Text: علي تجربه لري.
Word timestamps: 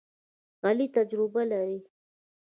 علي 0.65 0.87
تجربه 0.95 1.41
لري. 1.51 1.77